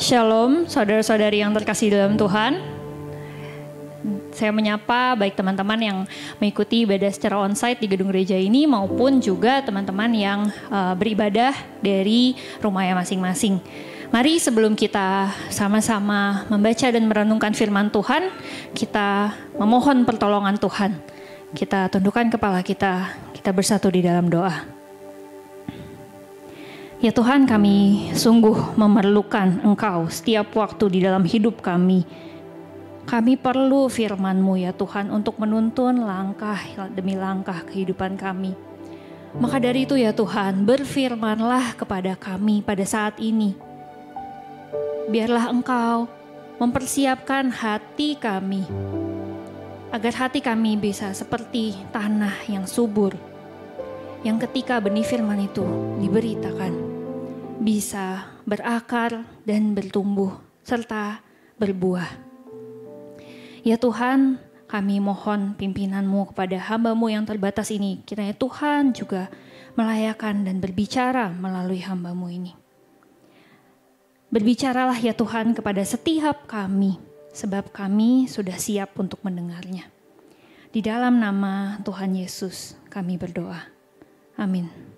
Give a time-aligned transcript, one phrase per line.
[0.00, 2.56] Shalom, saudara-saudari yang terkasih dalam Tuhan.
[4.32, 5.98] Saya menyapa baik teman-teman yang
[6.40, 11.52] mengikuti ibadah secara onsite di gedung gereja ini maupun juga teman-teman yang uh, beribadah
[11.84, 12.32] dari
[12.64, 13.60] rumahnya masing-masing.
[14.08, 18.32] Mari sebelum kita sama-sama membaca dan merenungkan firman Tuhan,
[18.72, 20.96] kita memohon pertolongan Tuhan.
[21.52, 24.79] Kita tundukkan kepala kita, kita bersatu di dalam doa.
[27.00, 32.04] Ya Tuhan kami sungguh memerlukan Engkau setiap waktu di dalam hidup kami.
[33.08, 36.60] Kami perlu firman-Mu ya Tuhan untuk menuntun langkah
[36.92, 38.52] demi langkah kehidupan kami.
[39.40, 43.56] Maka dari itu ya Tuhan berfirmanlah kepada kami pada saat ini.
[45.08, 46.04] Biarlah Engkau
[46.60, 48.68] mempersiapkan hati kami
[49.88, 53.16] agar hati kami bisa seperti tanah yang subur
[54.20, 55.64] yang ketika benih firman itu
[55.96, 56.89] diberitakan
[57.60, 61.20] bisa berakar dan bertumbuh serta
[61.60, 62.08] berbuah.
[63.60, 68.00] Ya Tuhan, kami mohon pimpinanmu kepada hambamu yang terbatas ini.
[68.08, 69.28] Kiranya Tuhan juga
[69.76, 72.56] melayakan dan berbicara melalui hambamu ini.
[74.32, 76.96] Berbicaralah ya Tuhan kepada setiap kami,
[77.34, 79.90] sebab kami sudah siap untuk mendengarnya.
[80.70, 83.66] Di dalam nama Tuhan Yesus kami berdoa.
[84.38, 84.89] Amin.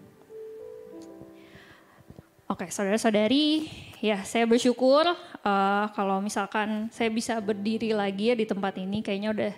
[2.53, 3.65] Oke, saudara-saudari,
[4.05, 9.01] ya saya bersyukur uh, kalau misalkan saya bisa berdiri lagi ya di tempat ini.
[9.01, 9.53] Kayaknya udah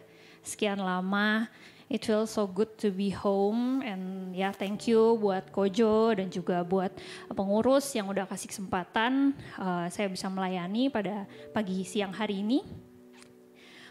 [0.46, 1.50] sekian lama.
[1.90, 6.62] It feels so good to be home and ya thank you buat Kojo dan juga
[6.62, 6.94] buat
[7.34, 12.62] pengurus yang udah kasih kesempatan uh, saya bisa melayani pada pagi siang hari ini.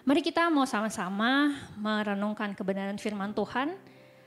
[0.07, 3.75] Mari kita mau sama-sama merenungkan kebenaran firman Tuhan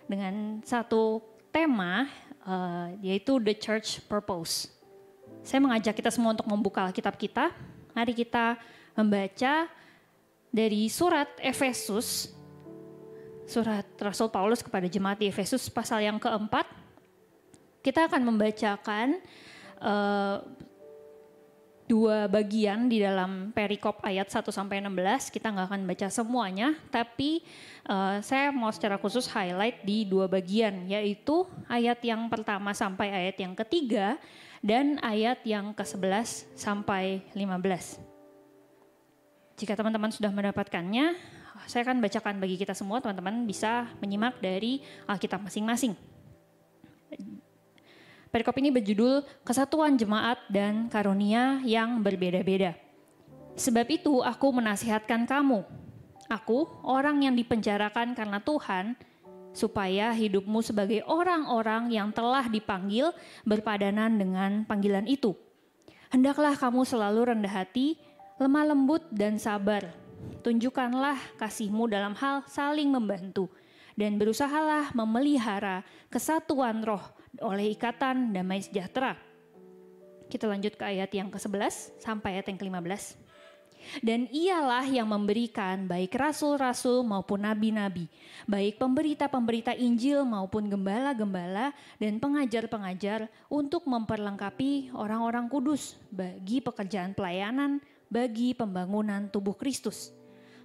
[0.04, 2.04] dengan satu tema
[2.46, 4.70] uh, yaitu The Church Purpose.
[5.42, 7.50] Saya mengajak kita semua untuk membuka kitab kita.
[7.92, 8.56] Mari kita
[8.94, 9.68] membaca
[10.50, 12.32] dari surat Efesus,
[13.44, 16.66] surat Rasul Paulus kepada jemaat di Efesus pasal yang keempat.
[17.84, 19.22] Kita akan membacakan
[19.78, 20.42] uh,
[21.86, 25.30] dua bagian di dalam perikop ayat 1 sampai 16.
[25.30, 27.46] Kita nggak akan baca semuanya, tapi
[27.86, 33.38] uh, saya mau secara khusus highlight di dua bagian, yaitu ayat yang pertama sampai ayat
[33.38, 34.18] yang ketiga
[34.66, 38.02] dan ayat yang ke-11 sampai 15.
[39.56, 41.16] Jika teman-teman sudah mendapatkannya,
[41.64, 46.15] saya akan bacakan bagi kita semua, teman-teman bisa menyimak dari Alkitab masing-masing.
[48.36, 52.76] Perikop ini berjudul Kesatuan Jemaat dan Karunia yang Berbeda-beda.
[53.56, 55.64] Sebab itu aku menasihatkan kamu,
[56.28, 58.92] aku orang yang dipenjarakan karena Tuhan,
[59.56, 63.16] supaya hidupmu sebagai orang-orang yang telah dipanggil
[63.48, 65.32] berpadanan dengan panggilan itu.
[66.12, 67.96] Hendaklah kamu selalu rendah hati,
[68.36, 69.96] lemah lembut dan sabar.
[70.44, 73.48] Tunjukkanlah kasihmu dalam hal saling membantu
[73.96, 79.16] dan berusahalah memelihara kesatuan roh oleh ikatan damai sejahtera.
[80.26, 83.26] Kita lanjut ke ayat yang ke-11 sampai ayat yang ke-15.
[84.02, 88.10] Dan ialah yang memberikan baik rasul-rasul maupun nabi-nabi,
[88.42, 91.70] baik pemberita-pemberita Injil maupun gembala-gembala
[92.02, 97.78] dan pengajar-pengajar untuk memperlengkapi orang-orang kudus bagi pekerjaan pelayanan,
[98.10, 100.10] bagi pembangunan tubuh Kristus.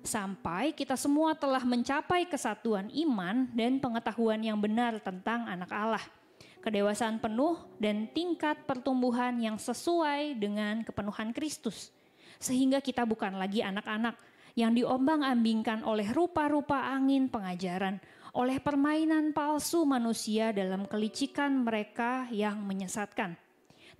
[0.01, 6.01] Sampai kita semua telah mencapai kesatuan iman dan pengetahuan yang benar tentang anak Allah–
[6.61, 11.89] kedewasaan penuh, dan tingkat pertumbuhan yang sesuai dengan kepenuhan Kristus.
[12.37, 14.17] Sehingga kita bukan lagi anak-anak
[14.53, 17.99] yang diombang-ambingkan oleh rupa-rupa angin pengajaran,
[18.31, 23.35] oleh permainan palsu manusia dalam kelicikan mereka yang menyesatkan.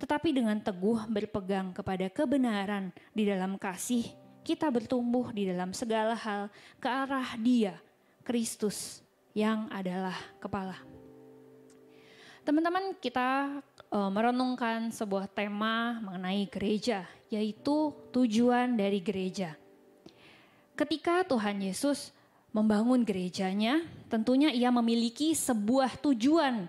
[0.00, 4.08] Tetapi dengan teguh berpegang kepada kebenaran di dalam kasih,
[4.42, 6.50] kita bertumbuh di dalam segala hal
[6.82, 7.78] ke arah Dia,
[8.26, 8.98] Kristus,
[9.32, 10.91] yang adalah kepala.
[12.42, 13.62] Teman-teman, kita
[13.94, 19.54] uh, merenungkan sebuah tema mengenai gereja, yaitu tujuan dari gereja.
[20.74, 22.10] Ketika Tuhan Yesus
[22.50, 26.66] membangun gerejanya, tentunya ia memiliki sebuah tujuan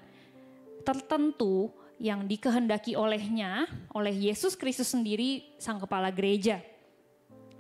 [0.86, 3.66] tertentu yang dikehendaki olehnya,
[3.98, 6.62] oleh Yesus Kristus sendiri, sang kepala gereja.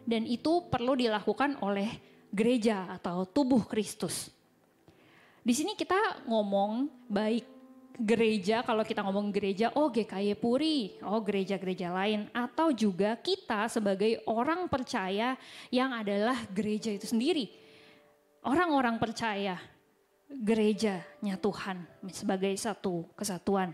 [0.05, 1.89] Dan itu perlu dilakukan oleh
[2.29, 4.29] gereja atau tubuh Kristus.
[5.41, 7.52] Di sini kita ngomong baik
[7.97, 12.29] gereja, kalau kita ngomong gereja, oh GKY Puri, oh gereja-gereja lain.
[12.33, 15.37] Atau juga kita sebagai orang percaya
[15.69, 17.49] yang adalah gereja itu sendiri.
[18.43, 19.55] Orang-orang percaya
[20.27, 23.71] gerejanya Tuhan sebagai satu kesatuan.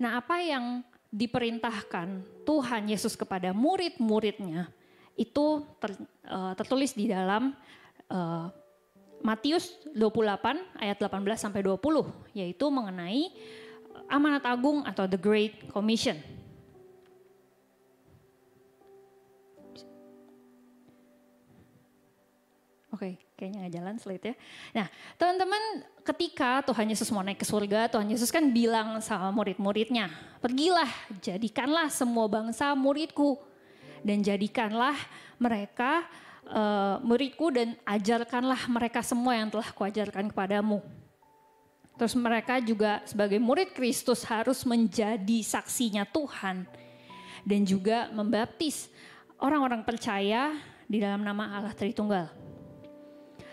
[0.00, 0.80] Nah apa yang
[1.12, 4.70] diperintahkan Tuhan Yesus kepada murid-muridnya
[5.18, 5.92] itu ter,
[6.30, 7.52] uh, tertulis di dalam
[8.08, 8.48] uh,
[9.20, 11.76] Matius 28 ayat 18 sampai 20
[12.32, 13.28] yaitu mengenai
[14.08, 16.16] amanat agung atau the great commission.
[22.90, 24.34] Oke, okay, kayaknya nggak jalan slide ya.
[24.76, 25.62] Nah, teman-teman,
[26.02, 30.10] ketika Tuhan Yesus mau naik ke surga, Tuhan Yesus kan bilang sama murid-muridnya,
[30.42, 30.90] pergilah,
[31.22, 33.38] jadikanlah semua bangsa muridku,
[34.02, 34.98] dan jadikanlah
[35.40, 36.04] mereka
[36.48, 40.80] uh, muridku dan ajarkanlah mereka semua yang telah kuajarkan kepadamu.
[42.00, 46.64] Terus mereka juga sebagai murid Kristus harus menjadi saksinya Tuhan
[47.44, 48.88] dan juga membaptis
[49.36, 50.56] orang-orang percaya
[50.88, 52.32] di dalam nama Allah Tritunggal.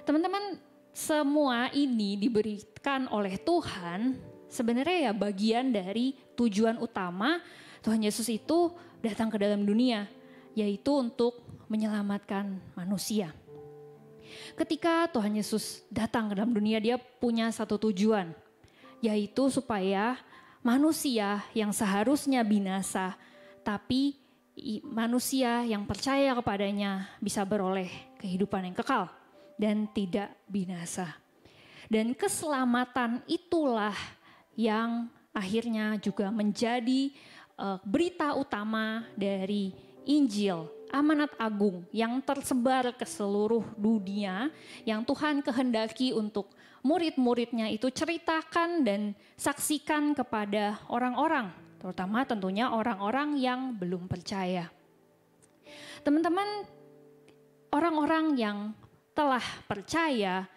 [0.07, 0.63] Teman-teman,
[0.95, 4.15] semua ini diberikan oleh Tuhan
[4.47, 7.43] sebenarnya ya bagian dari tujuan utama
[7.83, 10.11] Tuhan Yesus itu datang ke dalam dunia,
[10.57, 13.31] yaitu untuk menyelamatkan manusia.
[14.59, 18.35] Ketika Tuhan Yesus datang ke dalam dunia, dia punya satu tujuan,
[18.99, 20.19] yaitu supaya
[20.65, 23.15] manusia yang seharusnya binasa,
[23.63, 24.19] tapi
[24.83, 27.87] manusia yang percaya kepadanya bisa beroleh
[28.19, 29.07] kehidupan yang kekal
[29.55, 31.15] dan tidak binasa.
[31.87, 33.95] Dan keselamatan itulah
[34.59, 37.13] yang akhirnya juga menjadi
[37.55, 39.71] uh, berita utama dari
[40.03, 44.51] Injil, amanat agung yang tersebar ke seluruh dunia
[44.87, 46.51] yang Tuhan kehendaki untuk
[46.85, 49.01] murid-muridnya itu ceritakan dan
[49.35, 51.51] saksikan kepada orang-orang,
[51.81, 54.71] terutama tentunya orang-orang yang belum percaya.
[56.05, 56.63] Teman-teman,
[57.75, 58.57] orang-orang yang
[59.11, 60.47] telah percaya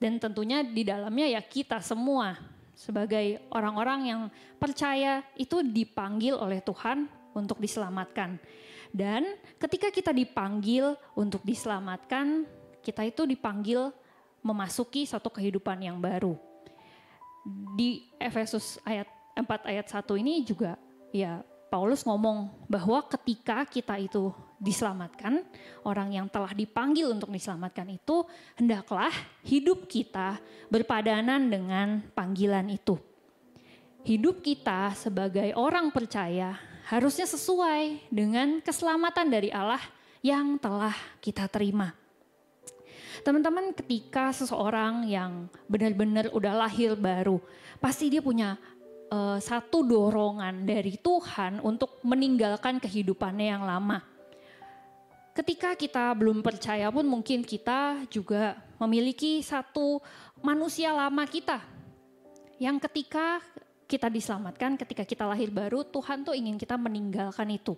[0.00, 2.34] dan tentunya di dalamnya ya kita semua
[2.72, 4.20] sebagai orang-orang yang
[4.56, 7.04] percaya itu dipanggil oleh Tuhan
[7.36, 8.40] untuk diselamatkan.
[8.90, 12.46] Dan ketika kita dipanggil untuk diselamatkan,
[12.82, 13.94] kita itu dipanggil
[14.42, 16.34] memasuki satu kehidupan yang baru.
[17.78, 19.08] Di Efesus ayat
[19.38, 20.76] 4 ayat 1 ini juga
[21.14, 21.40] ya
[21.70, 25.46] Paulus ngomong bahwa ketika kita itu diselamatkan,
[25.86, 28.26] orang yang telah dipanggil untuk diselamatkan itu
[28.58, 29.14] hendaklah
[29.46, 32.98] hidup kita berpadanan dengan panggilan itu.
[34.02, 36.58] Hidup kita sebagai orang percaya
[36.90, 39.78] harusnya sesuai dengan keselamatan dari Allah
[40.26, 40.92] yang telah
[41.22, 41.94] kita terima.
[43.22, 47.38] Teman-teman, ketika seseorang yang benar-benar udah lahir baru,
[47.78, 48.58] pasti dia punya
[49.06, 54.02] uh, satu dorongan dari Tuhan untuk meninggalkan kehidupannya yang lama.
[55.30, 60.02] Ketika kita belum percaya pun mungkin kita juga memiliki satu
[60.42, 61.62] manusia lama kita
[62.58, 63.38] yang ketika
[63.90, 67.74] kita diselamatkan, ketika kita lahir baru, Tuhan tuh ingin kita meninggalkan itu.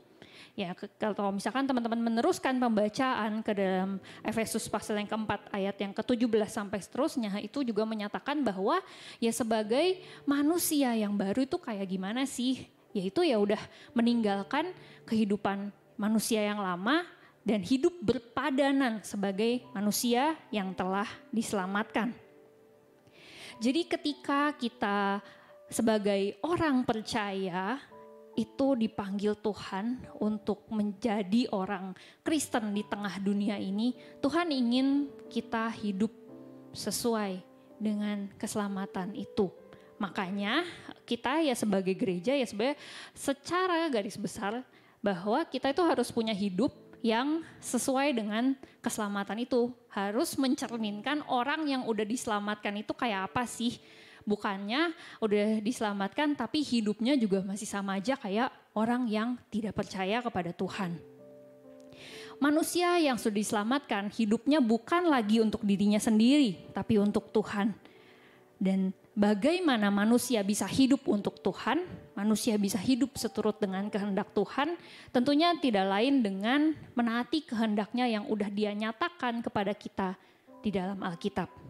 [0.53, 6.53] Ya, kalau misalkan teman-teman meneruskan pembacaan ke dalam Efesus pasal yang keempat ayat yang ke-17
[6.53, 8.85] sampai seterusnya itu juga menyatakan bahwa
[9.17, 12.69] ya sebagai manusia yang baru itu kayak gimana sih?
[12.93, 13.61] Yaitu ya udah
[13.97, 14.77] meninggalkan
[15.09, 17.09] kehidupan manusia yang lama
[17.41, 22.13] dan hidup berpadanan sebagai manusia yang telah diselamatkan.
[23.63, 25.23] Jadi ketika kita
[25.73, 27.81] sebagai orang percaya
[28.33, 31.93] itu dipanggil Tuhan untuk menjadi orang
[32.25, 33.93] Kristen di tengah dunia ini,
[34.25, 36.13] Tuhan ingin kita hidup
[36.73, 37.45] sesuai
[37.77, 39.53] dengan keselamatan itu.
[40.01, 40.65] Makanya
[41.05, 42.81] kita ya sebagai gereja ya sebenarnya
[43.13, 44.65] secara garis besar
[45.05, 46.73] bahwa kita itu harus punya hidup
[47.05, 49.75] yang sesuai dengan keselamatan itu.
[49.93, 53.77] Harus mencerminkan orang yang udah diselamatkan itu kayak apa sih
[54.25, 60.51] bukannya udah diselamatkan tapi hidupnya juga masih sama aja kayak orang yang tidak percaya kepada
[60.51, 60.99] Tuhan.
[62.43, 67.71] Manusia yang sudah diselamatkan hidupnya bukan lagi untuk dirinya sendiri tapi untuk Tuhan.
[68.59, 71.87] Dan bagaimana manusia bisa hidup untuk Tuhan,
[72.19, 74.75] manusia bisa hidup seturut dengan kehendak Tuhan,
[75.15, 80.19] tentunya tidak lain dengan menaati kehendaknya yang udah dia nyatakan kepada kita
[80.63, 81.62] di dalam Alkitab.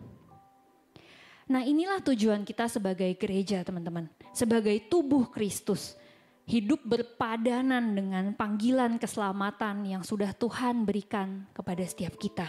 [1.52, 4.08] Nah inilah tujuan kita sebagai gereja teman-teman.
[4.32, 6.00] Sebagai tubuh Kristus.
[6.48, 12.48] Hidup berpadanan dengan panggilan keselamatan yang sudah Tuhan berikan kepada setiap kita.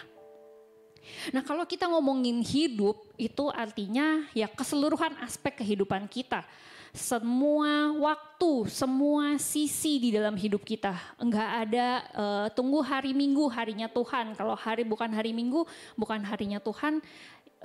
[1.36, 6.48] Nah kalau kita ngomongin hidup itu artinya ya keseluruhan aspek kehidupan kita.
[6.96, 10.96] Semua waktu, semua sisi di dalam hidup kita.
[11.20, 14.32] Enggak ada uh, tunggu hari minggu harinya Tuhan.
[14.38, 15.68] Kalau hari bukan hari minggu,
[16.00, 17.04] bukan harinya Tuhan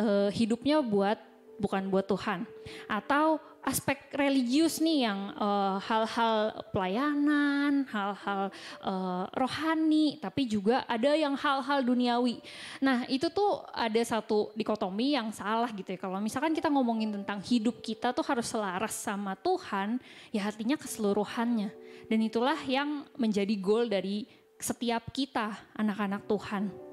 [0.01, 1.19] uh, hidupnya buat
[1.59, 2.47] bukan buat Tuhan.
[2.87, 8.49] Atau aspek religius nih yang uh, hal-hal pelayanan, hal-hal
[8.81, 12.41] uh, rohani, tapi juga ada yang hal-hal duniawi.
[12.81, 15.99] Nah itu tuh ada satu dikotomi yang salah gitu ya.
[16.01, 20.01] Kalau misalkan kita ngomongin tentang hidup kita tuh harus selaras sama Tuhan,
[20.33, 21.69] ya artinya keseluruhannya.
[22.09, 24.25] Dan itulah yang menjadi goal dari
[24.57, 26.88] setiap kita anak-anak Tuhan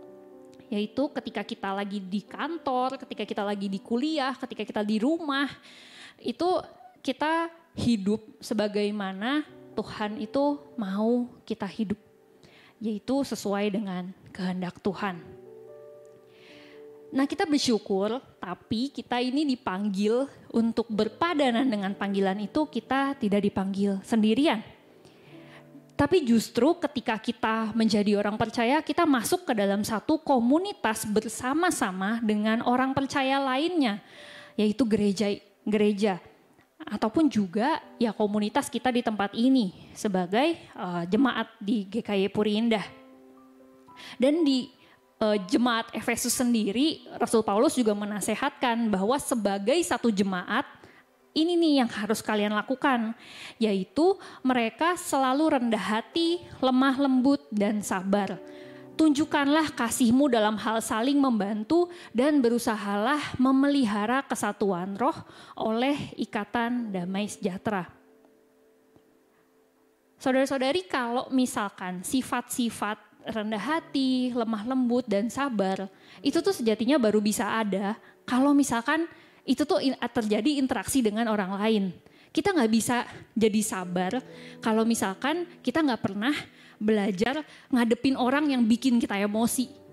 [0.69, 5.49] yaitu ketika kita lagi di kantor, ketika kita lagi di kuliah, ketika kita di rumah,
[6.21, 6.61] itu
[7.05, 9.45] kita hidup sebagaimana
[9.75, 11.99] Tuhan itu mau kita hidup,
[12.81, 15.21] yaitu sesuai dengan kehendak Tuhan.
[17.15, 24.03] Nah, kita bersyukur, tapi kita ini dipanggil untuk berpadanan dengan panggilan itu, kita tidak dipanggil
[24.03, 24.74] sendirian
[25.95, 32.59] tapi justru ketika kita menjadi orang percaya, kita masuk ke dalam satu komunitas bersama-sama dengan
[32.67, 34.03] orang percaya lainnya,
[34.59, 35.31] yaitu gereja
[35.63, 36.19] gereja
[36.85, 42.85] ataupun juga ya komunitas kita di tempat ini sebagai uh, jemaat di GKY Puri Indah.
[44.19, 44.67] Dan di
[45.23, 50.67] uh, jemaat Efesus sendiri, Rasul Paulus juga menasehatkan bahwa sebagai satu jemaat
[51.35, 53.11] ini nih yang harus kalian lakukan,
[53.59, 58.39] yaitu mereka selalu rendah hati, lemah lembut, dan sabar.
[58.95, 65.19] Tunjukkanlah kasihmu dalam hal saling membantu dan berusahalah memelihara kesatuan roh
[65.59, 67.91] oleh ikatan damai sejahtera.
[70.15, 72.95] Saudara-saudari kalau misalkan sifat-sifat
[73.35, 75.91] rendah hati, lemah lembut, dan sabar,
[76.23, 79.11] itu tuh sejatinya baru bisa ada kalau misalkan
[79.45, 79.79] itu tuh
[80.11, 81.83] terjadi interaksi dengan orang lain.
[82.33, 84.19] Kita nggak bisa jadi sabar
[84.59, 86.35] kalau misalkan kita nggak pernah
[86.75, 87.39] belajar
[87.71, 89.84] ngadepin orang yang bikin kita emosi.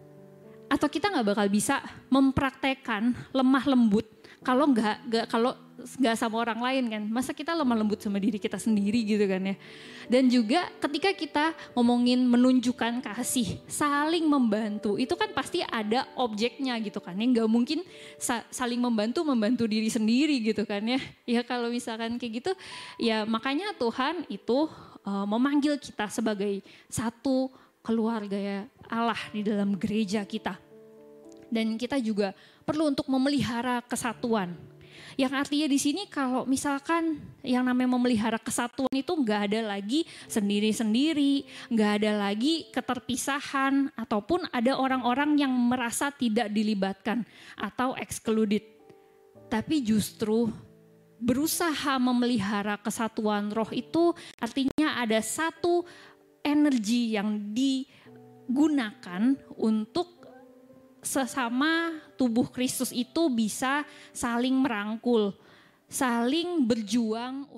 [0.72, 4.08] Atau kita nggak bakal bisa mempraktekkan lemah lembut
[4.40, 5.52] kalau nggak nggak kalau
[5.82, 7.02] nggak sama orang lain kan?
[7.10, 9.56] Masa kita lemah lembut sama diri kita sendiri gitu kan ya?
[10.06, 16.98] Dan juga ketika kita ngomongin menunjukkan kasih saling membantu itu kan pasti ada objeknya gitu
[17.02, 17.26] kan ya?
[17.26, 17.84] Nggak mungkin
[18.18, 21.00] sa saling membantu membantu diri sendiri gitu kan ya?
[21.26, 22.52] Ya kalau misalkan kayak gitu
[22.98, 24.70] ya makanya Tuhan itu
[25.06, 27.50] uh, memanggil kita sebagai satu
[27.82, 30.54] keluarga ya Allah di dalam gereja kita
[31.52, 32.32] dan kita juga
[32.64, 34.56] perlu untuk memelihara kesatuan.
[35.20, 41.44] Yang artinya di sini kalau misalkan yang namanya memelihara kesatuan itu nggak ada lagi sendiri-sendiri,
[41.68, 47.28] nggak ada lagi keterpisahan ataupun ada orang-orang yang merasa tidak dilibatkan
[47.60, 48.64] atau excluded.
[49.52, 50.48] Tapi justru
[51.20, 55.84] berusaha memelihara kesatuan roh itu artinya ada satu
[56.42, 60.21] energi yang digunakan untuk
[61.02, 63.82] sesama tubuh Kristus itu bisa
[64.14, 65.34] saling merangkul,
[65.90, 67.50] saling berjuang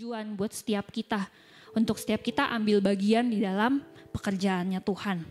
[0.00, 1.28] tujuan buat setiap kita.
[1.76, 3.84] Untuk setiap kita ambil bagian di dalam
[4.16, 5.28] pekerjaannya Tuhan.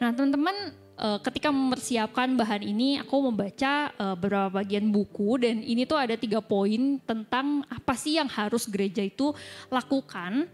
[0.00, 5.84] Nah teman-teman eh, ketika mempersiapkan bahan ini aku membaca eh, beberapa bagian buku dan ini
[5.84, 9.36] tuh ada tiga poin tentang apa sih yang harus gereja itu
[9.68, 10.48] lakukan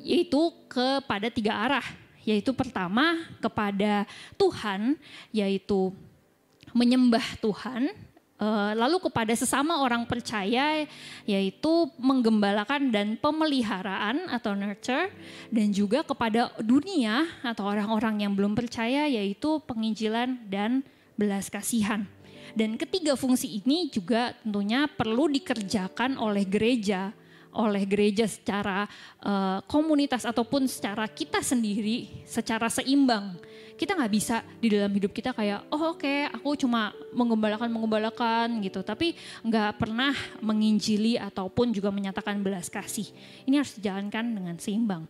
[0.00, 1.84] yaitu kepada tiga arah
[2.24, 4.08] yaitu pertama kepada
[4.40, 4.96] Tuhan
[5.28, 5.92] yaitu
[6.72, 7.92] menyembah Tuhan
[8.72, 10.88] lalu kepada sesama orang percaya
[11.28, 15.12] yaitu menggembalakan dan pemeliharaan atau nurture
[15.52, 20.80] dan juga kepada dunia atau orang-orang yang belum percaya yaitu penginjilan dan
[21.20, 22.08] belas kasihan.
[22.56, 27.14] Dan ketiga fungsi ini juga tentunya perlu dikerjakan oleh gereja
[27.50, 28.86] oleh gereja secara
[29.26, 33.34] uh, komunitas ataupun secara kita sendiri secara seimbang
[33.80, 38.60] kita nggak bisa di dalam hidup kita kayak oh oke okay, aku cuma mengembalakan mengembalakan
[38.60, 38.84] gitu.
[38.84, 40.12] Tapi nggak pernah
[40.44, 43.08] menginjili ataupun juga menyatakan belas kasih.
[43.48, 45.08] Ini harus dijalankan dengan seimbang.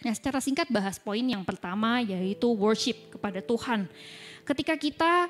[0.00, 3.84] Nah secara singkat bahas poin yang pertama yaitu worship kepada Tuhan.
[4.48, 5.28] Ketika kita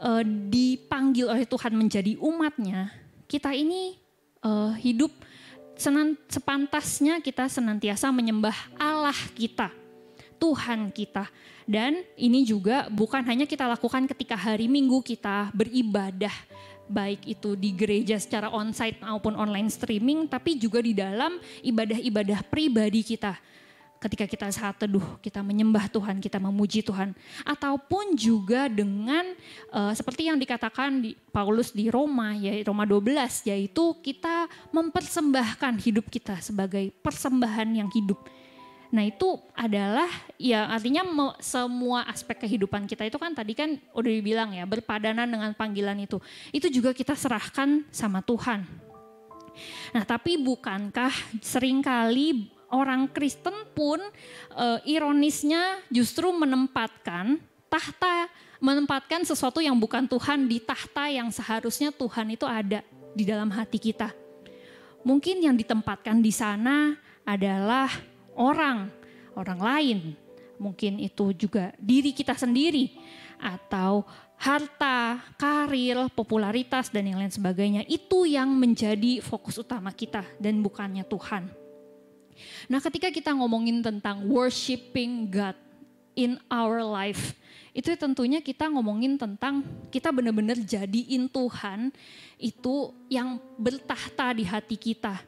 [0.00, 2.96] uh, dipanggil oleh Tuhan menjadi umatnya
[3.28, 4.00] kita ini
[4.40, 5.12] uh, hidup
[5.76, 9.68] senan, sepantasnya kita senantiasa menyembah Allah kita
[10.36, 11.28] Tuhan kita.
[11.66, 16.32] Dan ini juga bukan hanya kita lakukan ketika hari Minggu kita beribadah,
[16.86, 23.02] baik itu di gereja secara onsite maupun online streaming, tapi juga di dalam ibadah-ibadah pribadi
[23.02, 23.34] kita.
[23.96, 29.24] Ketika kita saat teduh, kita menyembah Tuhan, kita memuji Tuhan, ataupun juga dengan
[29.72, 36.06] uh, seperti yang dikatakan di Paulus di Roma, ya Roma 12, yaitu kita mempersembahkan hidup
[36.12, 38.20] kita sebagai persembahan yang hidup
[38.96, 40.08] Nah itu adalah
[40.40, 41.04] ya artinya
[41.36, 46.16] semua aspek kehidupan kita itu kan tadi kan udah dibilang ya berpadanan dengan panggilan itu.
[46.48, 48.64] Itu juga kita serahkan sama Tuhan.
[49.92, 51.12] Nah tapi bukankah
[51.44, 54.00] sering kali orang Kristen pun
[54.56, 57.36] e, ironisnya justru menempatkan
[57.68, 58.32] tahta
[58.64, 62.80] menempatkan sesuatu yang bukan Tuhan di tahta yang seharusnya Tuhan itu ada
[63.12, 64.08] di dalam hati kita.
[65.04, 66.96] Mungkin yang ditempatkan di sana
[67.28, 68.92] adalah orang,
[69.34, 69.98] orang lain.
[70.56, 72.96] Mungkin itu juga diri kita sendiri
[73.36, 74.04] atau
[74.36, 77.82] harta, karir, popularitas dan yang lain sebagainya.
[77.88, 81.48] Itu yang menjadi fokus utama kita dan bukannya Tuhan.
[82.68, 85.56] Nah, ketika kita ngomongin tentang worshiping God
[86.16, 87.32] in our life,
[87.76, 89.60] itu tentunya kita ngomongin tentang
[89.92, 91.92] kita benar-benar jadiin Tuhan
[92.40, 95.20] itu yang bertahta di hati kita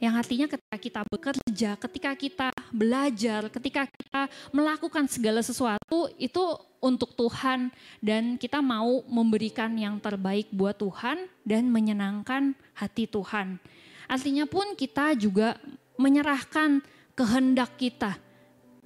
[0.00, 6.40] yang artinya ketika kita bekerja, ketika kita belajar, ketika kita melakukan segala sesuatu itu
[6.80, 7.68] untuk Tuhan
[8.00, 13.60] dan kita mau memberikan yang terbaik buat Tuhan dan menyenangkan hati Tuhan.
[14.08, 15.60] Artinya pun kita juga
[16.00, 16.80] menyerahkan
[17.12, 18.16] kehendak kita,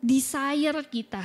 [0.03, 1.23] desire kita,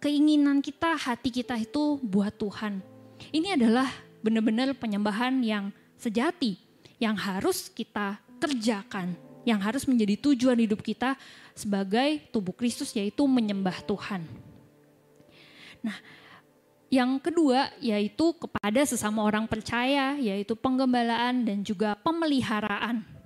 [0.00, 2.80] keinginan kita, hati kita itu buat Tuhan.
[3.28, 3.92] Ini adalah
[4.24, 5.68] benar-benar penyembahan yang
[6.00, 6.56] sejati
[6.96, 11.18] yang harus kita kerjakan yang harus menjadi tujuan hidup kita
[11.56, 14.22] sebagai tubuh Kristus yaitu menyembah Tuhan.
[15.82, 15.96] Nah,
[16.88, 23.17] yang kedua yaitu kepada sesama orang percaya yaitu penggembalaan dan juga pemeliharaan.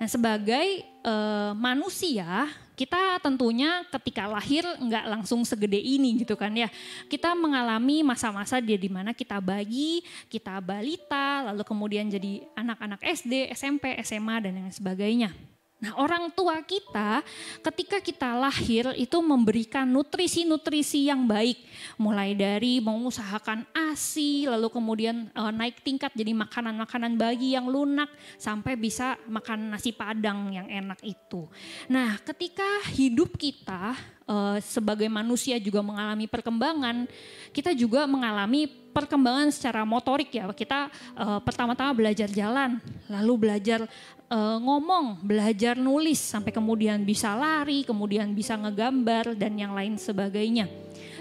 [0.00, 1.14] Nah, sebagai e,
[1.54, 6.66] manusia kita tentunya ketika lahir nggak langsung segede ini gitu kan ya.
[7.06, 13.54] Kita mengalami masa-masa dia di mana kita bayi, kita balita, lalu kemudian jadi anak-anak SD,
[13.54, 15.53] SMP, SMA dan lain sebagainya.
[15.84, 17.20] Nah, orang tua kita
[17.60, 21.60] ketika kita lahir itu memberikan nutrisi-nutrisi yang baik,
[22.00, 28.08] mulai dari mengusahakan ASI, lalu kemudian e, naik tingkat jadi makanan-makanan bayi yang lunak
[28.40, 31.44] sampai bisa makan nasi padang yang enak itu.
[31.92, 33.92] Nah, ketika hidup kita
[34.24, 37.04] e, sebagai manusia juga mengalami perkembangan,
[37.52, 40.46] kita juga mengalami perkembangan secara motorik ya.
[40.54, 42.78] Kita e, pertama-tama belajar jalan,
[43.10, 43.84] lalu belajar
[44.30, 50.68] uh, ngomong, belajar nulis sampai kemudian bisa lari, kemudian bisa ngegambar dan yang lain sebagainya.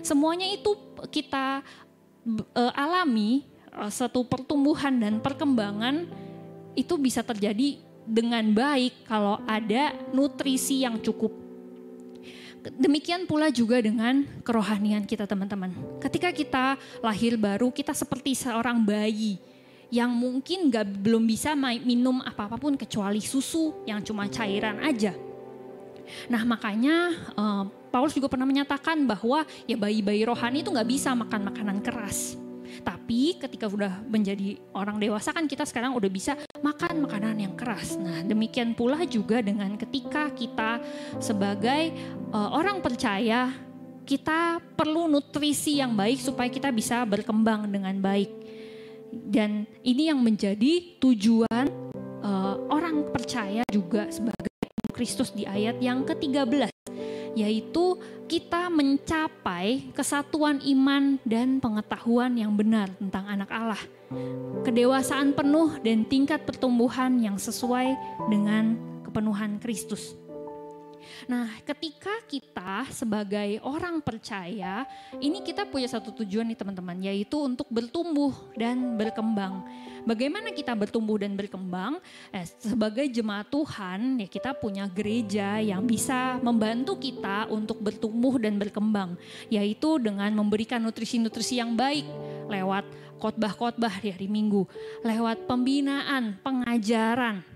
[0.04, 0.76] Semuanya itu
[1.10, 1.64] kita
[2.56, 6.08] uh, alami uh, satu pertumbuhan dan perkembangan
[6.74, 11.32] itu bisa terjadi dengan baik kalau ada nutrisi yang cukup.
[12.64, 15.76] Demikian pula juga dengan kerohanian kita teman-teman.
[16.00, 16.66] Ketika kita
[17.04, 19.36] lahir baru, kita seperti seorang bayi
[19.94, 21.54] yang mungkin gak, belum bisa
[21.86, 25.14] minum apa-apapun kecuali susu yang cuma cairan aja.
[26.34, 31.46] Nah makanya uh, Paulus juga pernah menyatakan bahwa ya bayi-bayi rohani itu gak bisa makan
[31.46, 32.34] makanan keras.
[32.82, 36.34] Tapi ketika sudah menjadi orang dewasa kan kita sekarang udah bisa
[36.66, 37.94] makan makanan yang keras.
[37.94, 40.82] Nah demikian pula juga dengan ketika kita
[41.22, 41.94] sebagai
[42.34, 43.54] uh, orang percaya
[44.04, 48.43] kita perlu nutrisi yang baik supaya kita bisa berkembang dengan baik.
[49.30, 51.66] Dan ini yang menjadi tujuan
[52.24, 54.50] uh, orang percaya juga sebagai
[54.94, 56.74] Kristus di ayat yang ke-13
[57.34, 57.98] yaitu
[58.30, 63.82] kita mencapai kesatuan iman dan pengetahuan yang benar tentang anak Allah.
[64.62, 67.98] Kedewasaan penuh dan tingkat pertumbuhan yang sesuai
[68.30, 70.14] dengan kepenuhan Kristus.
[71.26, 74.84] Nah, ketika kita sebagai orang percaya,
[75.24, 79.64] ini kita punya satu tujuan nih teman-teman, yaitu untuk bertumbuh dan berkembang.
[80.04, 82.04] Bagaimana kita bertumbuh dan berkembang?
[82.36, 88.60] Eh, sebagai jemaat Tuhan, ya kita punya gereja yang bisa membantu kita untuk bertumbuh dan
[88.60, 89.16] berkembang,
[89.48, 92.04] yaitu dengan memberikan nutrisi-nutrisi yang baik
[92.52, 92.84] lewat
[93.24, 94.68] khotbah-khotbah di hari Minggu,
[95.08, 97.48] lewat pembinaan, pengajaran,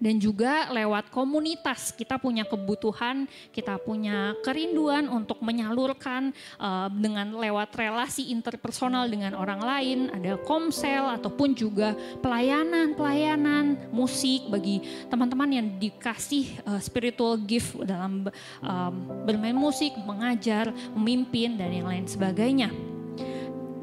[0.00, 7.72] dan juga lewat komunitas kita punya kebutuhan, kita punya kerinduan untuk menyalurkan uh, dengan lewat
[7.76, 16.60] relasi interpersonal dengan orang lain, ada komsel ataupun juga pelayanan-pelayanan musik bagi teman-teman yang dikasih
[16.66, 18.28] uh, spiritual gift dalam
[18.62, 22.70] um, bermain musik, mengajar, memimpin dan yang lain sebagainya.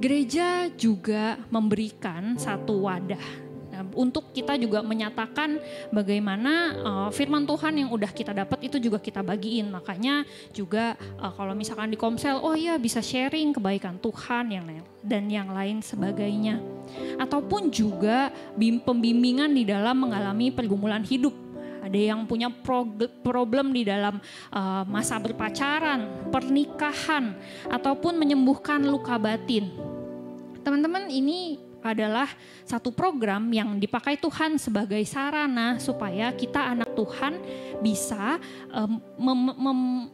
[0.04, 3.53] Gereja juga memberikan satu wadah
[3.98, 5.58] untuk kita juga menyatakan
[5.90, 9.74] bagaimana uh, firman Tuhan yang udah kita dapat itu juga kita bagiin.
[9.74, 14.84] Makanya juga uh, kalau misalkan di Komsel, oh iya bisa sharing kebaikan Tuhan yang lain
[15.02, 16.62] dan yang lain sebagainya.
[17.18, 21.34] Ataupun juga pembimbingan di dalam mengalami pergumulan hidup
[21.84, 22.48] ada yang punya
[23.28, 24.24] problem di dalam
[24.56, 27.36] uh, masa berpacaran, pernikahan,
[27.68, 29.68] ataupun menyembuhkan luka batin.
[30.64, 32.32] Teman-teman, ini adalah
[32.64, 37.38] satu program yang dipakai Tuhan sebagai sarana supaya kita anak Tuhan
[37.84, 38.40] bisa
[38.72, 38.98] um,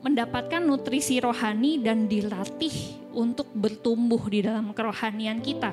[0.01, 5.71] mendapatkan nutrisi rohani dan dilatih untuk bertumbuh di dalam kerohanian kita.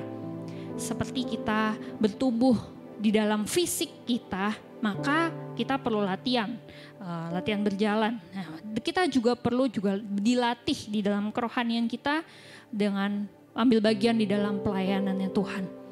[0.77, 2.53] Seperti kita bertumbuh
[3.01, 6.53] di dalam fisik kita, maka kita perlu latihan,
[7.01, 8.21] uh, latihan berjalan.
[8.29, 12.21] Nah, kita juga perlu juga dilatih di dalam kerohanian kita
[12.69, 13.25] dengan
[13.57, 15.86] ambil bagian di dalam pelayanannya Tuhan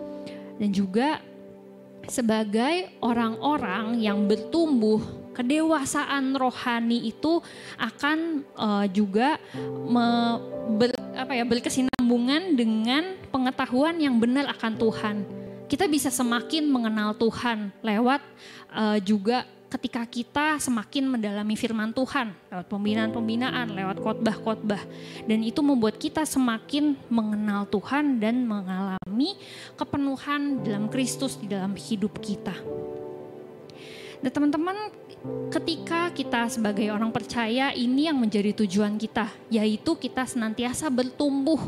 [0.60, 1.20] dan juga
[2.06, 5.02] sebagai orang-orang yang bertumbuh
[5.36, 7.44] kedewasaan rohani itu
[7.76, 9.36] akan uh, juga
[9.84, 10.40] me,
[10.80, 15.16] ber, apa ya berkesinambungan dengan pengetahuan yang benar akan Tuhan.
[15.66, 18.22] Kita bisa semakin mengenal Tuhan lewat
[18.72, 24.82] uh, juga ketika kita semakin mendalami firman Tuhan lewat pembinaan-pembinaan, lewat khotbah-khotbah
[25.26, 29.36] dan itu membuat kita semakin mengenal Tuhan dan mengalami
[29.74, 32.54] kepenuhan dalam Kristus di dalam hidup kita.
[34.24, 34.90] Dan teman-teman,
[35.54, 41.62] ketika kita sebagai orang percaya ini yang menjadi tujuan kita, yaitu kita senantiasa bertumbuh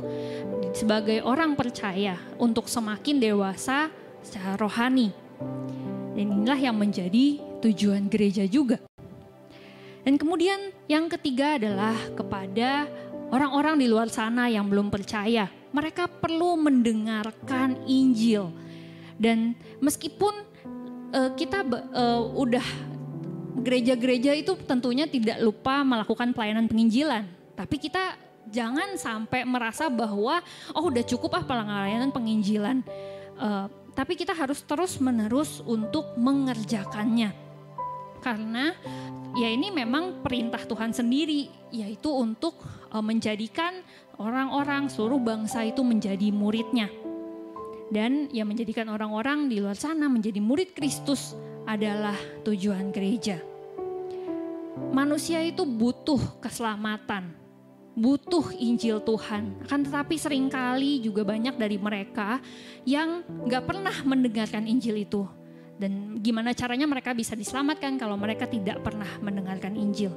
[0.74, 3.94] sebagai orang percaya untuk semakin dewasa
[4.26, 5.14] secara rohani.
[6.18, 8.80] Dan inilah yang menjadi tujuan gereja juga.
[10.08, 12.88] Dan kemudian yang ketiga adalah kepada
[13.28, 15.52] orang-orang di luar sana yang belum percaya.
[15.76, 18.48] Mereka perlu mendengarkan Injil.
[19.20, 19.52] Dan
[19.84, 20.32] meskipun
[21.12, 22.64] uh, kita uh, udah
[23.68, 27.26] gereja-gereja itu tentunya tidak lupa melakukan pelayanan penginjilan,
[27.58, 28.16] tapi kita
[28.48, 30.40] jangan sampai merasa bahwa
[30.72, 32.80] oh udah cukup ah pelayanan penginjilan.
[33.36, 33.68] Uh,
[33.98, 37.47] tapi kita harus terus menerus untuk mengerjakannya
[38.28, 38.76] karena
[39.40, 42.60] ya ini memang perintah Tuhan sendiri yaitu untuk
[42.92, 43.80] uh, menjadikan
[44.20, 46.92] orang-orang seluruh bangsa itu menjadi muridnya.
[47.88, 53.40] Dan ya menjadikan orang-orang di luar sana menjadi murid Kristus adalah tujuan gereja.
[54.92, 57.32] Manusia itu butuh keselamatan,
[57.96, 59.64] butuh Injil Tuhan.
[59.64, 62.44] Akan tetapi sering kali juga banyak dari mereka
[62.84, 65.24] yang gak pernah mendengarkan Injil itu
[65.78, 70.14] dan gimana caranya mereka bisa diselamatkan kalau mereka tidak pernah mendengarkan Injil.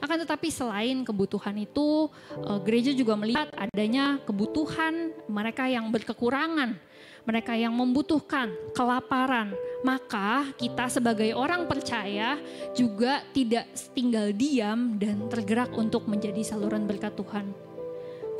[0.00, 6.80] Akan tetapi selain kebutuhan itu, eh, gereja juga melihat adanya kebutuhan mereka yang berkekurangan,
[7.28, 9.52] mereka yang membutuhkan kelaparan.
[9.84, 12.40] Maka kita sebagai orang percaya
[12.72, 17.52] juga tidak tinggal diam dan tergerak untuk menjadi saluran berkat Tuhan.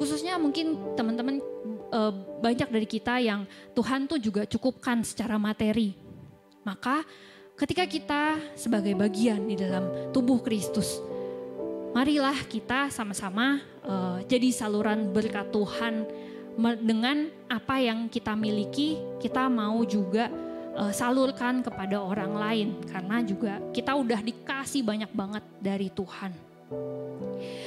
[0.00, 1.40] Khususnya mungkin teman-teman
[1.92, 3.44] uh, banyak dari kita yang
[3.74, 5.94] Tuhan tuh juga cukupkan secara materi.
[6.66, 7.06] Maka
[7.54, 8.22] ketika kita
[8.58, 10.98] sebagai bagian di dalam tubuh Kristus,
[11.94, 16.06] marilah kita sama-sama uh, jadi saluran berkat Tuhan
[16.80, 20.32] dengan apa yang kita miliki, kita mau juga
[20.76, 26.32] uh, salurkan kepada orang lain karena juga kita udah dikasih banyak banget dari Tuhan.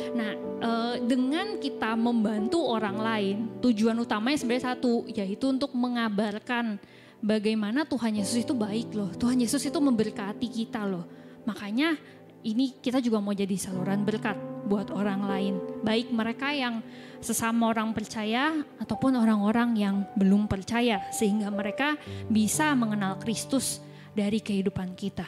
[0.09, 0.78] Nah, eh,
[1.09, 6.77] dengan kita membantu orang lain, tujuan utamanya sebenarnya satu, yaitu untuk mengabarkan
[7.17, 9.09] bagaimana Tuhan Yesus itu baik loh.
[9.17, 11.09] Tuhan Yesus itu memberkati kita loh.
[11.49, 11.97] Makanya
[12.45, 14.37] ini kita juga mau jadi saluran berkat
[14.69, 15.53] buat orang lain.
[15.81, 16.85] Baik mereka yang
[17.19, 21.09] sesama orang percaya ataupun orang-orang yang belum percaya.
[21.09, 21.97] Sehingga mereka
[22.29, 23.81] bisa mengenal Kristus
[24.13, 25.25] dari kehidupan kita.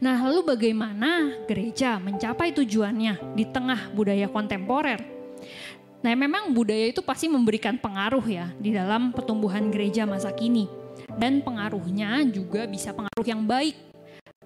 [0.00, 5.00] Nah, lalu bagaimana gereja mencapai tujuannya di tengah budaya kontemporer?
[6.00, 10.64] Nah, memang budaya itu pasti memberikan pengaruh ya di dalam pertumbuhan gereja masa kini.
[11.20, 13.76] Dan pengaruhnya juga bisa pengaruh yang baik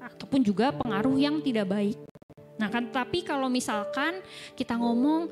[0.00, 1.98] ataupun juga pengaruh yang tidak baik.
[2.58, 4.18] Nah, kan tapi kalau misalkan
[4.58, 5.30] kita ngomong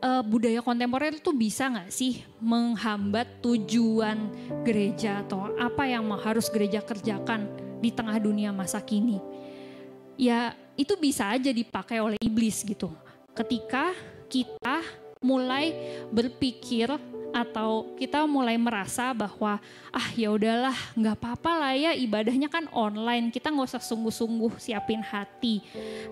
[0.00, 4.28] uh, budaya kontemporer itu bisa nggak sih menghambat tujuan
[4.64, 9.20] gereja atau apa yang harus gereja kerjakan di tengah dunia masa kini.
[10.16, 12.92] Ya, itu bisa aja dipakai oleh iblis gitu.
[13.36, 13.92] Ketika
[14.32, 14.80] kita
[15.20, 15.72] mulai
[16.08, 16.92] berpikir
[17.34, 19.58] atau kita mulai merasa bahwa
[19.90, 25.00] ah ya udahlah nggak apa-apa lah ya ibadahnya kan online kita nggak usah sungguh-sungguh siapin
[25.00, 25.60] hati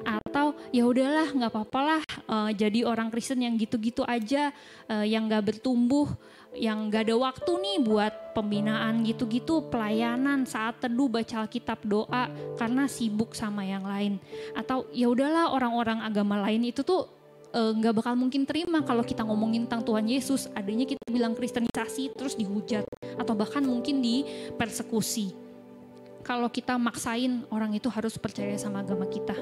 [0.04, 4.52] atau ya udahlah nggak apa-apa lah uh, jadi orang Kristen yang gitu-gitu aja
[4.88, 6.08] uh, yang nggak bertumbuh
[6.54, 12.86] yang gak ada waktu nih buat pembinaan gitu-gitu, pelayanan saat teduh baca Alkitab doa karena
[12.86, 14.22] sibuk sama yang lain.
[14.54, 17.10] Atau ya udahlah orang-orang agama lain itu tuh
[17.54, 20.50] nggak uh, bakal mungkin terima kalau kita ngomongin tentang Tuhan Yesus.
[20.58, 22.82] Adanya kita bilang kristenisasi terus dihujat
[23.14, 25.30] atau bahkan mungkin dipersekusi.
[26.26, 29.36] Kalau kita maksain orang itu harus percaya sama agama kita.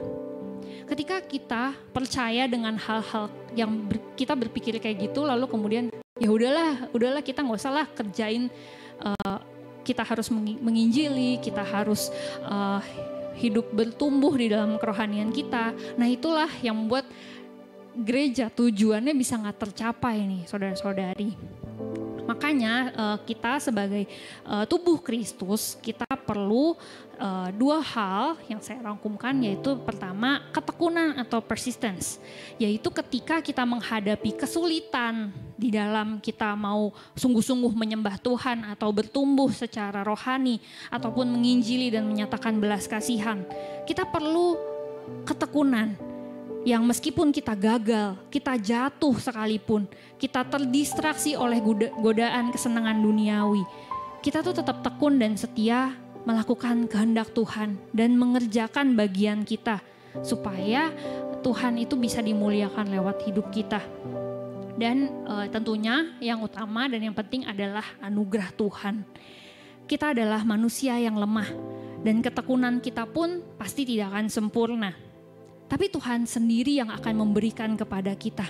[0.85, 5.89] Ketika kita percaya dengan hal-hal yang ber, kita berpikir kayak gitu lalu kemudian
[6.21, 8.53] ya udahlah udahlah kita nggak usah lah kerjain
[9.01, 9.39] uh,
[9.83, 10.31] kita harus
[10.63, 12.11] menginjili kita harus
[12.47, 12.83] uh,
[13.37, 15.73] hidup bertumbuh di dalam kerohanian kita.
[15.97, 17.09] Nah itulah yang membuat
[17.97, 21.31] gereja tujuannya bisa nggak tercapai nih saudara-saudari.
[22.23, 24.07] Makanya uh, kita sebagai
[24.47, 26.79] uh, tubuh Kristus kita perlu
[27.19, 32.23] uh, dua hal yang saya rangkumkan yaitu pertama ketekunan atau persistence.
[32.63, 40.07] Yaitu ketika kita menghadapi kesulitan di dalam kita mau sungguh-sungguh menyembah Tuhan atau bertumbuh secara
[40.07, 40.63] rohani
[40.95, 43.43] ataupun menginjili dan menyatakan belas kasihan.
[43.83, 44.55] Kita perlu
[45.27, 46.12] ketekunan
[46.63, 51.59] yang meskipun kita gagal, kita jatuh sekalipun, kita terdistraksi oleh
[51.99, 53.67] godaan kesenangan duniawi,
[54.23, 59.83] kita tuh tetap tekun dan setia melakukan kehendak Tuhan dan mengerjakan bagian kita
[60.23, 60.95] supaya
[61.43, 63.83] Tuhan itu bisa dimuliakan lewat hidup kita.
[64.79, 69.03] Dan e, tentunya yang utama dan yang penting adalah anugerah Tuhan.
[69.91, 71.51] Kita adalah manusia yang lemah
[72.07, 75.12] dan ketekunan kita pun pasti tidak akan sempurna
[75.73, 78.45] tapi Tuhan sendiri yang akan memberikan kepada kita.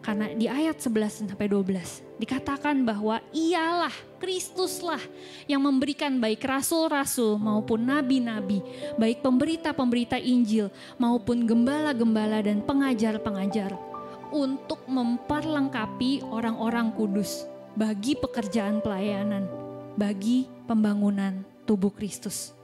[0.00, 4.98] Karena di ayat 11 sampai 12 dikatakan bahwa ialah Kristuslah
[5.46, 8.64] yang memberikan baik rasul-rasul maupun nabi-nabi,
[8.96, 13.76] baik pemberita-pemberita Injil maupun gembala-gembala dan pengajar-pengajar
[14.32, 19.46] untuk memperlengkapi orang-orang kudus bagi pekerjaan pelayanan,
[19.94, 22.56] bagi pembangunan tubuh Kristus.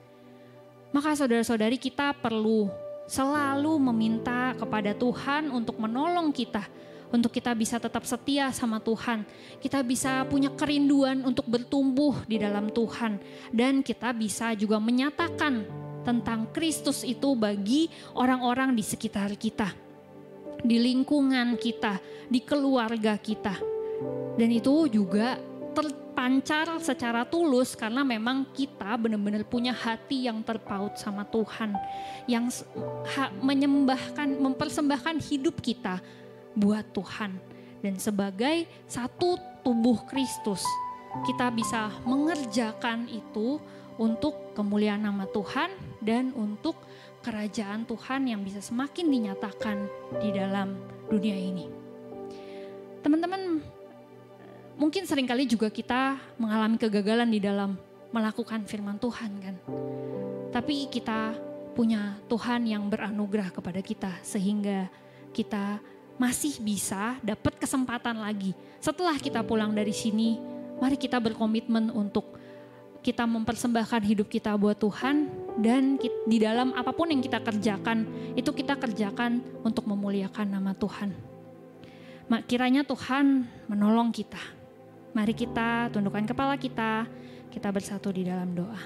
[0.91, 6.69] Maka saudara-saudari kita perlu selalu meminta kepada Tuhan untuk menolong kita,
[7.09, 9.25] untuk kita bisa tetap setia sama Tuhan.
[9.59, 13.17] Kita bisa punya kerinduan untuk bertumbuh di dalam Tuhan,
[13.49, 15.65] dan kita bisa juga menyatakan
[16.05, 19.73] tentang Kristus itu bagi orang-orang di sekitar kita,
[20.61, 21.97] di lingkungan kita,
[22.29, 23.57] di keluarga kita,
[24.37, 25.41] dan itu juga
[26.19, 31.79] terpancar secara tulus karena memang kita benar-benar punya hati yang terpaut sama Tuhan
[32.27, 32.51] yang
[33.39, 36.03] menyembahkan mempersembahkan hidup kita
[36.59, 37.39] buat Tuhan
[37.87, 40.59] dan sebagai satu tubuh Kristus
[41.23, 43.63] kita bisa mengerjakan itu
[43.95, 45.71] untuk kemuliaan nama Tuhan
[46.03, 46.83] dan untuk
[47.23, 49.87] kerajaan Tuhan yang bisa semakin dinyatakan
[50.19, 51.71] di dalam dunia ini.
[53.07, 53.78] Teman-teman
[54.79, 57.75] mungkin sering kali juga kita mengalami kegagalan di dalam
[58.15, 59.57] melakukan firman Tuhan kan.
[60.55, 61.37] Tapi kita
[61.77, 64.89] punya Tuhan yang beranugerah kepada kita sehingga
[65.35, 65.83] kita
[66.17, 68.57] masih bisa dapat kesempatan lagi.
[68.81, 70.41] Setelah kita pulang dari sini,
[70.81, 72.39] mari kita berkomitmen untuk
[72.99, 75.31] kita mempersembahkan hidup kita buat Tuhan
[75.63, 78.03] dan di dalam apa pun yang kita kerjakan,
[78.35, 81.15] itu kita kerjakan untuk memuliakan nama Tuhan.
[82.51, 84.58] Kiranya Tuhan menolong kita
[85.17, 87.09] Mari kita tundukkan kepala kita,
[87.49, 88.81] kita bersatu di dalam doa.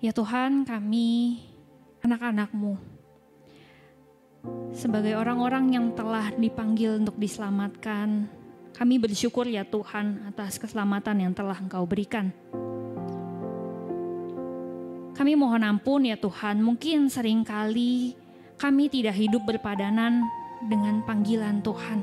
[0.00, 1.36] Ya Tuhan, kami
[2.00, 2.80] anak-anakmu,
[4.72, 8.24] sebagai orang-orang yang telah dipanggil untuk diselamatkan,
[8.72, 12.32] kami bersyukur ya Tuhan atas keselamatan yang telah Engkau berikan.
[15.12, 18.16] Kami mohon ampun ya Tuhan, mungkin sering kali
[18.56, 20.24] kami tidak hidup berpadanan
[20.66, 22.02] dengan panggilan Tuhan.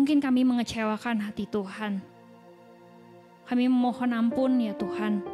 [0.00, 2.00] Mungkin kami mengecewakan hati Tuhan.
[3.44, 5.33] Kami memohon ampun ya Tuhan